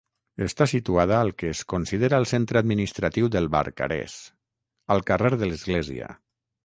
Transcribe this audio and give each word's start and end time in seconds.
Està 0.43 0.65
situada 0.69 1.17
al 1.25 1.29
que 1.41 1.51
es 1.55 1.59
considera 1.73 2.19
el 2.21 2.25
centre 2.31 2.61
administratiu 2.63 3.29
del 3.37 3.51
Barcarès, 3.57 4.17
al 4.97 5.05
carrer 5.11 5.33
de 5.43 5.51
l'Església. 5.53 6.11